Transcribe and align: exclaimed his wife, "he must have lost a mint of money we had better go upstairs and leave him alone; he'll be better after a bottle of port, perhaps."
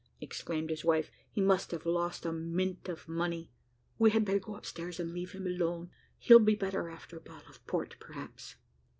exclaimed 0.19 0.71
his 0.71 0.83
wife, 0.83 1.11
"he 1.29 1.39
must 1.39 1.69
have 1.69 1.85
lost 1.85 2.25
a 2.25 2.31
mint 2.33 2.89
of 2.89 3.07
money 3.07 3.51
we 3.99 4.09
had 4.09 4.25
better 4.25 4.39
go 4.39 4.55
upstairs 4.55 4.99
and 4.99 5.13
leave 5.13 5.33
him 5.33 5.45
alone; 5.45 5.91
he'll 6.17 6.39
be 6.39 6.55
better 6.55 6.89
after 6.89 7.17
a 7.17 7.21
bottle 7.21 7.51
of 7.51 7.63
port, 7.67 7.95
perhaps." 7.99 8.55